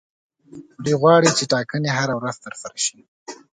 دوی 0.83 0.95
غواړي 1.01 1.29
چې 1.37 1.43
ټاکنې 1.51 1.89
هره 1.97 2.13
ورځ 2.17 2.35
ترسره 2.45 2.77
شي. 2.85 2.99